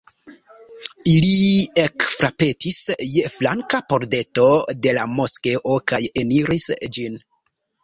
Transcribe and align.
Ili 1.11 1.33
ekfrapetis 1.81 2.79
je 3.09 3.27
flanka 3.35 3.83
pordeto 3.95 4.49
de 4.87 4.97
la 5.01 5.07
moskeo 5.21 5.79
kaj 5.93 6.03
eniris 6.25 6.69
ĝin. 6.99 7.25